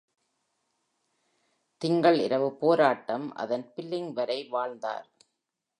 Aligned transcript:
திங்கள் 1.81 2.19
இரவு 2.19 2.49
போராட்டம் 2.55 3.35
அதன் 3.35 3.71
பில்லிங் 3.75 4.11
வரை 4.13 4.45
வாழ்ந்தார். 4.45 5.07